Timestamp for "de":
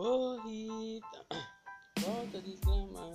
2.40-2.56